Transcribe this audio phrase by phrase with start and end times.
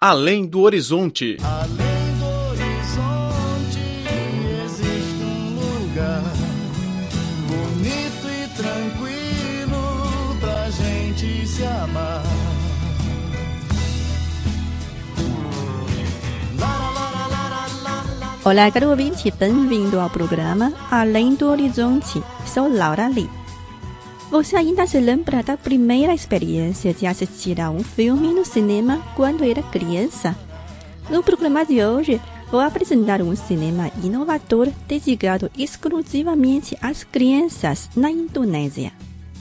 [0.00, 1.38] Além do horizonte.
[1.42, 3.80] Além do horizonte
[4.64, 6.22] existe um lugar
[7.48, 12.22] bonito e tranquilo pra gente se amar.
[18.44, 22.22] Olá, caro ouvinte, bem-vindo ao programa Além do Horizonte.
[22.46, 23.37] Sou Laura Lee.
[24.30, 29.42] Você ainda se lembra da primeira experiência de assistir a um filme no cinema quando
[29.42, 30.36] era criança?
[31.08, 38.92] No programa de hoje, vou apresentar um cinema inovador dedicado exclusivamente às crianças na Indonésia.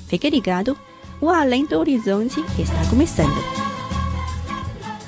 [0.07, 0.77] Fique ligado,
[1.19, 3.43] o Além do Horizonte está começando.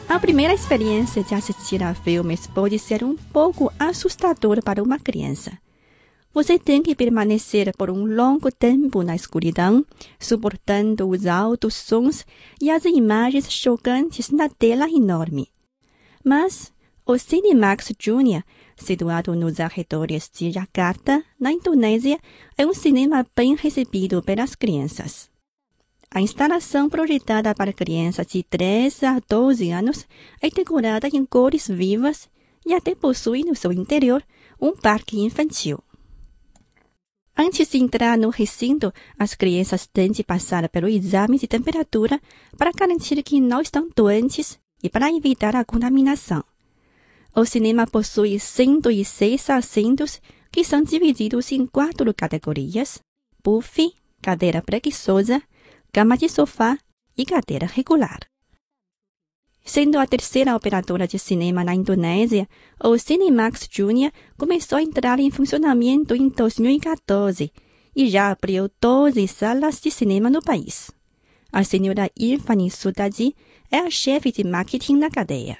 [0.09, 5.53] A primeira experiência de assistir a filmes pode ser um pouco assustadora para uma criança.
[6.31, 9.83] Você tem que permanecer por um longo tempo na escuridão,
[10.19, 12.25] suportando os altos sons
[12.61, 15.49] e as imagens chocantes na tela enorme.
[16.23, 16.71] Mas
[17.03, 18.43] o Cinemax Junior,
[18.77, 22.19] situado nos arredores de Jakarta, na Indonésia,
[22.55, 25.31] é um cinema bem recebido pelas crianças.
[26.11, 30.07] A instalação projetada para crianças de 3 a 12 anos
[30.39, 32.29] é decorada em cores vivas
[32.65, 34.23] e até possui no seu interior
[34.61, 35.83] um parque infantil.
[37.41, 42.19] Antes de entrar no recinto, as crianças têm de passar pelo exame de temperatura
[42.57, 46.43] para garantir que não estão doentes e para evitar a contaminação.
[47.33, 52.99] O cinema possui 106 assentos que são divididos em quatro categorias:
[53.41, 55.41] buffet, cadeira preguiçosa,
[55.93, 56.77] cama de sofá
[57.17, 58.19] e cadeira regular.
[59.69, 62.49] Sendo a terceira operadora de cinema na Indonésia,
[62.83, 67.53] o Cinemax Junior começou a entrar em funcionamento em 2014
[67.95, 70.89] e já abriu 12 salas de cinema no país.
[71.53, 73.35] A senhora Irfani Sudadi
[73.69, 75.59] é a chefe de marketing na cadeia.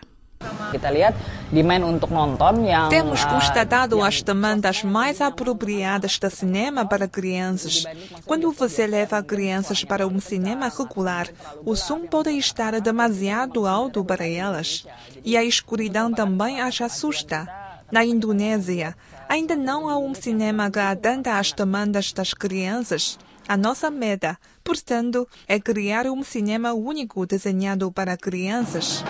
[2.90, 7.84] Temos constatado as demandas mais apropriadas de cinema para crianças.
[8.26, 11.28] Quando você leva crianças para um cinema regular,
[11.66, 14.86] o som pode estar demasiado alto para elas.
[15.26, 17.48] E a escuridão também as assusta.
[17.92, 18.96] Na Indonésia,
[19.28, 23.18] ainda não há um cinema que atenda às demandas das crianças.
[23.48, 29.04] A nossa meta, portanto, é criar um cinema único desenhado para crianças.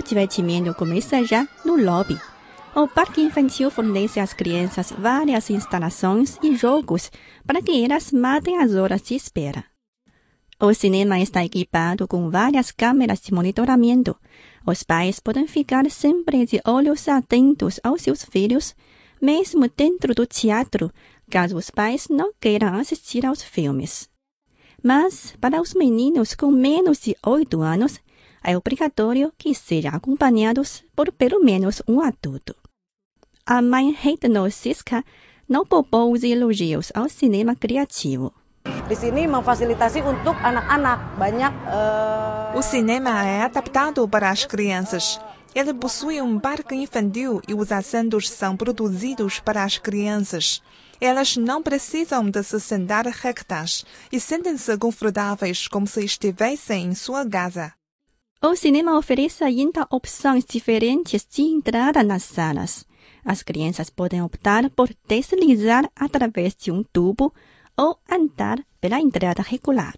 [0.00, 2.18] Divertimento começa já no lobby.
[2.74, 7.10] O parque infantil fornece às crianças várias instalações e jogos
[7.46, 9.64] para que elas matem as horas de espera.
[10.60, 14.16] O cinema está equipado com várias câmeras de monitoramento.
[14.66, 18.74] Os pais podem ficar sempre de olhos atentos aos seus filhos,
[19.20, 20.90] mesmo dentro do teatro,
[21.30, 24.08] caso os pais não queiram assistir aos filmes.
[24.82, 27.98] Mas, para os meninos com menos de 8 anos,
[28.42, 32.54] é obrigatório que sejam acompanhados por pelo menos um adulto.
[33.44, 35.04] A mãe Heidno Siska
[35.48, 38.32] não poupou os elogios ao cinema criativo.
[41.66, 45.20] Eh, O cinema é adaptado para as crianças.
[45.54, 50.62] Ele possui um parque infantil e os assentos são produzidos para as crianças.
[51.00, 57.28] Elas não precisam de se sentar rectas e sentem-se confortáveis como se estivessem em sua
[57.28, 57.72] casa.
[58.44, 62.84] O cinema oferece ainda opções diferentes de entrada nas salas.
[63.24, 67.32] As crianças podem optar por deslizar através de um tubo
[67.76, 69.94] ou andar pela entrada regular.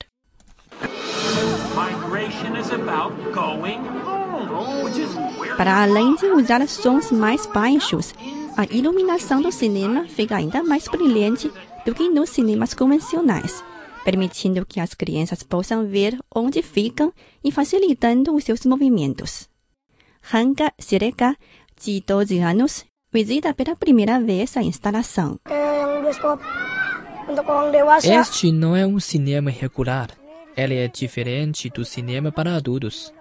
[5.57, 8.15] Para além de usar sons mais baixos,
[8.59, 11.51] a iluminação do cinema fica ainda mais brilhante
[11.87, 13.65] do que nos cinemas convencionais,
[14.05, 19.49] permitindo que as crianças possam ver onde ficam e facilitando os seus movimentos.
[20.33, 21.37] Hanga Sireka,
[21.81, 25.39] de 12 anos, visita pela primeira vez a instalação.
[27.73, 28.15] dewasa.
[28.15, 30.11] Este não é um cinema regular.
[30.57, 33.13] Ele é diferente do cinema para adultos.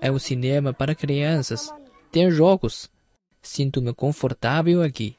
[0.00, 1.72] É um cinema para crianças.
[2.12, 2.88] Tem jogos.
[3.42, 5.16] Sinto-me confortável aqui.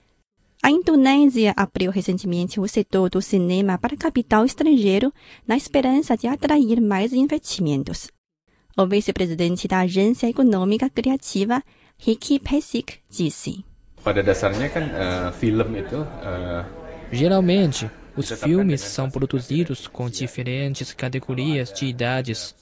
[0.68, 5.14] A Indonésia abriu recentemente o setor do cinema para capital estrangeiro
[5.48, 8.12] na esperança de atrair mais investimentos.
[8.78, 11.64] O vice-presidente da Agência Econômica Criativa,
[11.98, 13.64] Ricky Pesik, disse.
[14.04, 16.66] pada dasarnya kan eh, film itu eh,
[17.14, 22.54] Geralmente, os filmes são produzidos com diferentes categorias de idades.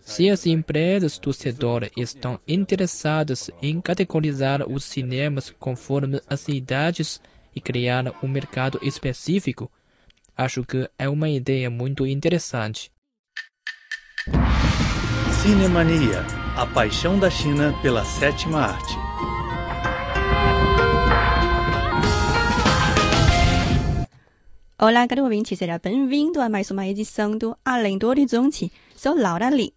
[0.00, 7.20] Se as empresas do setor estão interessadas em categorizar os cinemas conforme as idades
[7.54, 9.70] e criar um mercado específico,
[10.36, 12.90] acho que é uma ideia muito interessante.
[15.42, 16.24] Cinemania,
[16.56, 18.94] a paixão da China pela sétima arte.
[24.80, 28.72] Olá, caro ouvinte, seja bem-vindo a mais uma edição do Além do Horizonte.
[28.96, 29.72] Sou Laura Lee.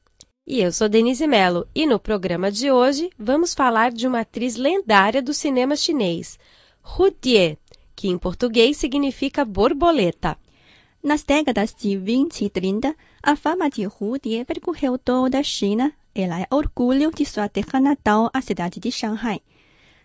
[0.48, 4.56] E eu sou Denise Mello, e no programa de hoje vamos falar de uma atriz
[4.56, 6.38] lendária do cinema chinês,
[6.84, 7.58] Hu Die,
[7.95, 10.37] que em português significa borboleta.
[11.03, 15.93] Nas décadas de 20 e 30, a fama de Hu Die percorreu toda a China.
[16.15, 19.41] Ela é orgulho de sua terra natal, a cidade de Shanghai.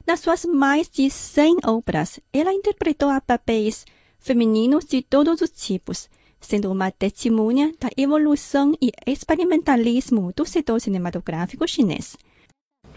[0.07, 3.85] Nas suas mais de 100 obras, ela interpretou a papéis
[4.19, 11.67] femininos de todos os tipos, sendo uma testemunha da evolução e experimentalismo do setor cinematográfico
[11.67, 12.15] chinês.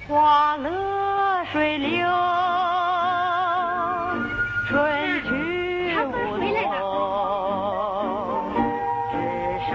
[0.09, 2.07] 花乐水流，
[4.69, 4.75] 春
[5.25, 5.29] 去
[6.07, 6.53] 无踪，
[9.11, 9.15] 只
[9.67, 9.73] 剩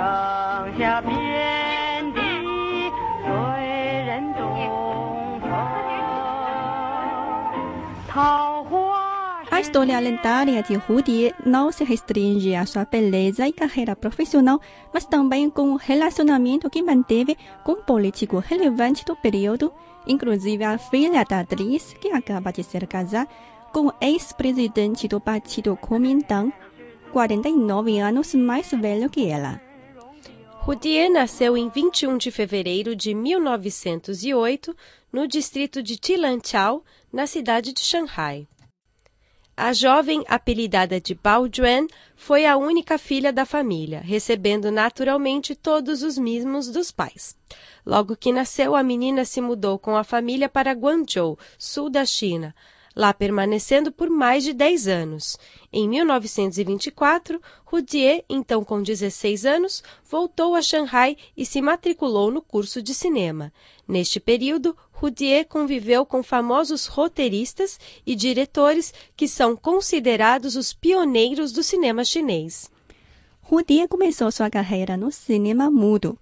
[0.77, 1.11] 下遍
[2.13, 2.19] 地
[3.23, 3.27] 醉
[4.05, 4.41] 人东
[5.41, 5.47] 风。
[8.07, 8.71] 桃花
[9.51, 14.59] A história lendária de Hu Die não se restringe à sua beleza e carreira profissional,
[14.91, 19.71] mas também com o relacionamento que manteve com um político relevante do período,
[20.07, 23.27] inclusive a filha da atriz, que acaba de ser casada
[23.72, 26.52] com o ex-presidente do partido Kuomintang,
[27.12, 29.60] 49 anos mais velho que ela.
[30.66, 34.76] Hu Die nasceu em 21 de fevereiro de 1908
[35.12, 38.46] no distrito de Tilanqiao, na cidade de Shanghai.
[39.56, 46.02] A jovem, apelidada de Bao Juan, foi a única filha da família, recebendo naturalmente todos
[46.02, 47.36] os mimos dos pais.
[47.84, 52.54] Logo que nasceu, a menina se mudou com a família para Guangzhou, sul da China,
[52.94, 55.38] lá permanecendo por mais de 10 anos.
[55.72, 62.82] Em 1924, Rudier, então com 16 anos, voltou a Shanghai e se matriculou no curso
[62.82, 63.52] de cinema.
[63.86, 71.62] Neste período, Rudier conviveu com famosos roteiristas e diretores que são considerados os pioneiros do
[71.62, 72.70] cinema chinês.
[73.50, 76.18] Hu Die começou sua carreira no cinema mudo.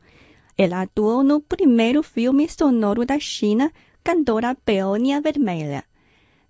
[0.57, 3.73] Ela atuou no primeiro filme sonoro da China,
[4.05, 5.85] Cantora Peônia Vermelha.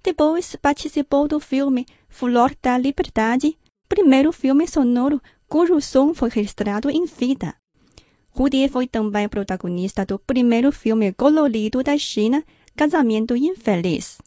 [0.07, 3.59] Depois participou do filme Flor da Liberdade,
[3.89, 7.57] primeiro filme sonoro cujo som foi registrado em vida.
[8.33, 12.45] Hu Die foi também protagonista do primeiro filme colorido da China,
[12.77, 14.19] Casamento Infeliz.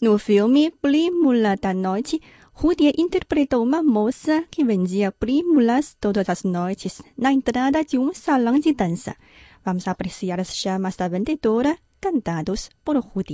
[0.00, 2.22] No filme Prímula da Noite,
[2.62, 8.14] Hu Die interpretou uma moça que vendia prímulas todas as noites na entrada de um
[8.14, 9.16] salão de dança.
[9.64, 13.24] Vamos apreciar as chamas da vendedora cantados por Hu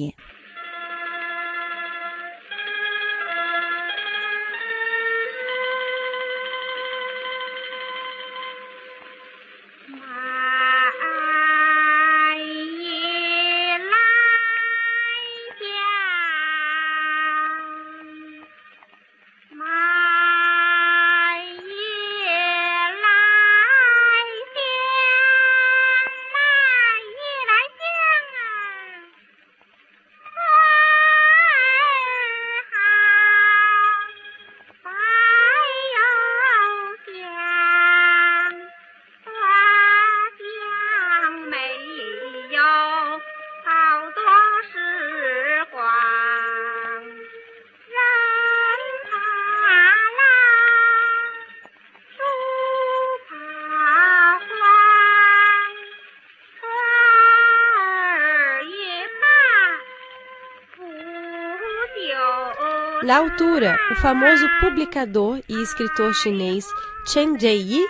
[63.06, 66.66] Na altura, o famoso publicador e escritor chinês
[67.06, 67.86] Chen Jieyi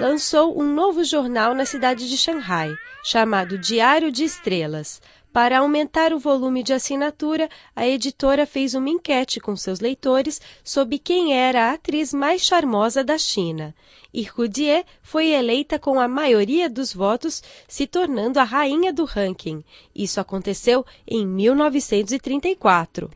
[0.00, 2.74] lançou um novo jornal na cidade de Shanghai,
[3.04, 5.00] chamado Diário de Estrelas.
[5.32, 10.98] Para aumentar o volume de assinatura, a editora fez uma enquete com seus leitores sobre
[10.98, 13.74] quem era a atriz mais charmosa da China.
[14.36, 19.62] Hu Die foi eleita com a maioria dos votos, se tornando a rainha do ranking.
[19.94, 23.10] Isso aconteceu em 1934.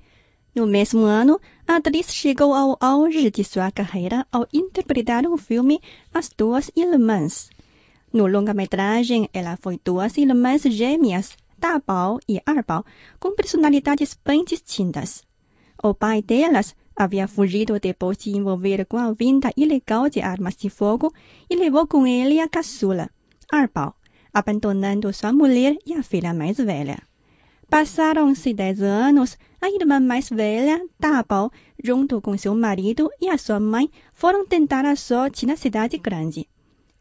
[0.55, 5.81] No mesmo ano, a atriz chegou ao auge de sua carreira ao interpretar o filme
[6.13, 7.49] As Duas Irmãs.
[8.13, 12.85] No longa-metragem, ela foi duas irmãs gêmeas, Da Bao e Bao,
[13.21, 15.23] com personalidades bem distintas.
[15.81, 20.69] O pai delas havia fugido depois de envolver com a venda ilegal de armas de
[20.69, 21.15] fogo
[21.49, 23.09] e levou com ele a caçula,
[23.73, 23.95] Bao,
[24.35, 26.99] abandonando sua mulher e a filha mais velha.
[27.71, 31.49] Passaram-se dez anos, a irmã mais velha, Da Bao,
[31.83, 36.49] junto com seu marido e a sua mãe, foram tentar a sorte na cidade grande.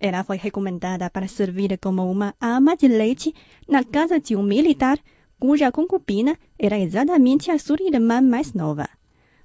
[0.04, 3.36] Ela foi recomendada para servir como uma ama de leite
[3.70, 4.98] na casa de um militar
[5.40, 8.90] cuja concubina era exatamente a sua irmã mais nova.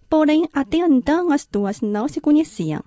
[0.08, 2.82] Porém, até então as duas não se conheciam.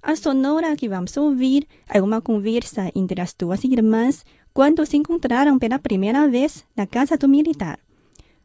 [0.00, 4.24] A sonora que vamos ouvir é uma conversa entre as duas irmãs
[4.54, 7.80] quando se encontraram pela primeira vez na casa do militar.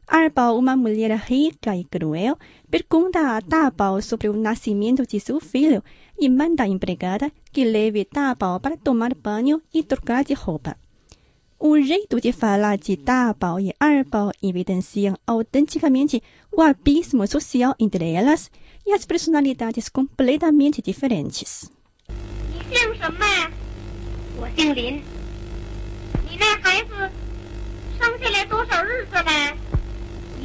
[0.07, 2.37] Arbal, uma mulher rica e cruel,
[2.69, 5.81] pergunta a Tabal sobre o nascimento de seu filho
[6.19, 10.75] e manda a empregada que leve Tabal para tomar banho e trocar de roupa.
[11.57, 18.51] O jeito de falar de Tabal e Arbal evidenciam autenticamente o abismo social entre elas
[18.85, 21.69] e as personalidades completamente diferentes.
[22.51, 23.25] 你姓什么？
[24.37, 25.01] 我姓林。
[26.27, 26.89] 你那孩子
[27.99, 29.24] 生下来多少日子了？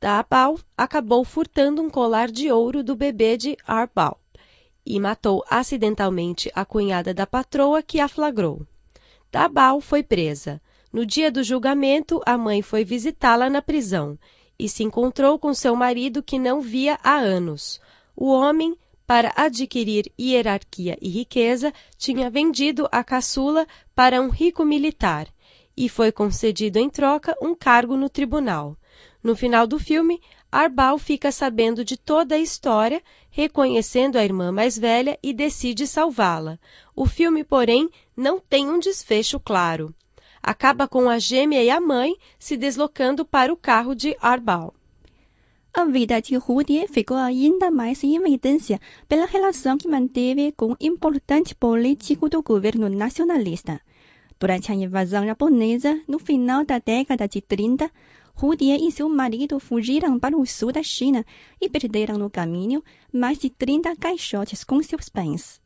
[0.00, 4.20] Dabal acabou furtando um colar de ouro do bebê de Arbal
[4.86, 8.66] e matou acidentalmente a cunhada da patroa que a flagrou.
[9.30, 10.60] Dabal foi presa.
[10.92, 14.18] No dia do julgamento, a mãe foi visitá-la na prisão
[14.58, 17.80] e se encontrou com seu marido que não via há anos.
[18.16, 18.76] O homem,
[19.06, 25.28] para adquirir hierarquia e riqueza, tinha vendido a caçula para um rico militar
[25.76, 28.76] e foi concedido em troca um cargo no tribunal.
[29.22, 30.20] No final do filme,
[30.50, 36.58] Arbal fica sabendo de toda a história, reconhecendo a irmã mais velha e decide salvá-la.
[36.94, 39.94] O filme, porém, não tem um desfecho claro.
[40.42, 44.72] Acaba com a gêmea e a mãe se deslocando para o carro de Arbal.
[45.74, 50.76] A vida de Rudy ficou ainda mais em evidência pela relação que manteve com um
[50.80, 53.80] importante político do governo nacionalista.
[54.40, 57.90] Durante a invasão japonesa, no final da década de 30,
[58.40, 61.26] Rudy e seu marido fugiram para o sul da China
[61.60, 65.60] e perderam no caminho mais de 30 caixotes com seus bens.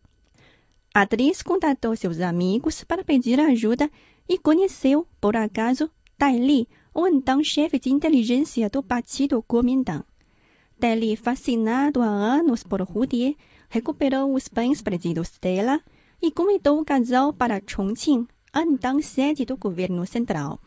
[0.94, 3.90] A atriz contatou seus amigos para pedir ajuda
[4.26, 10.04] e conheceu, por acaso, Dai Li, o então chefe de inteligência do Partido Kuomintang.
[10.78, 13.36] Dai Li, fascinado há anos por Rudy,
[13.68, 15.78] recuperou os bens perdidos dela
[16.22, 18.26] e convidou o casal para Chongqing,
[18.56, 20.58] então sede do governo central.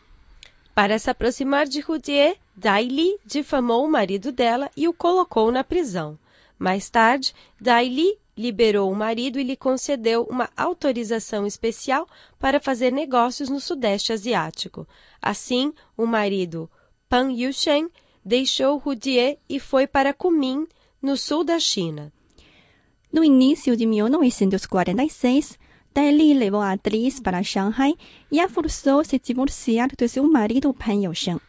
[0.75, 5.63] Para se aproximar de Rudier, Dai Li difamou o marido dela e o colocou na
[5.63, 6.19] prisão.
[6.59, 12.05] Mais tarde, Dai Li liberou o marido e lhe concedeu uma autorização especial
[12.37, 14.85] para fazer negócios no Sudeste Asiático.
[15.21, 16.69] Assim, o marido,
[17.07, 17.89] Pan Yusheng,
[18.23, 20.67] deixou Rudier e foi para Kunming,
[21.01, 22.11] no sul da China.
[23.13, 25.57] No início de 1946,
[25.97, 27.95] Li levou a atriz para Shanghai
[28.31, 31.39] e a forçou a se divorciar do seu marido Pan Yousheng.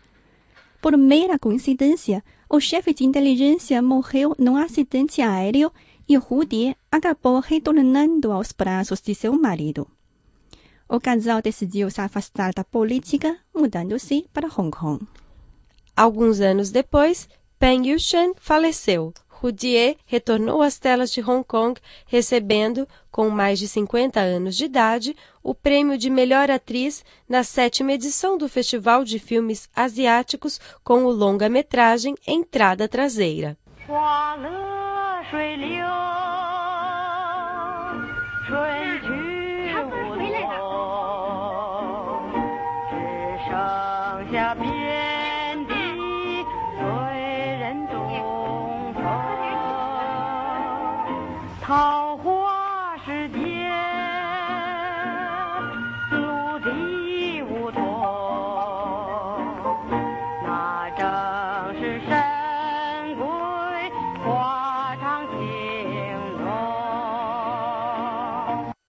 [0.80, 5.72] Por mera coincidência, o chefe de inteligência morreu num acidente aéreo
[6.08, 9.86] e Rudy acabou retornando aos braços de seu marido.
[10.88, 15.04] O casal decidiu se afastar da política, mudando-se para Hong Kong.
[15.96, 19.12] Alguns anos depois, Peng Yushan faleceu.
[19.40, 25.16] Rudier retornou às telas de Hong Kong, recebendo, com mais de 50 anos de idade,
[25.42, 31.10] o prêmio de melhor atriz na sétima edição do Festival de Filmes Asiáticos com o
[31.10, 33.56] longa-metragem Entrada Traseira.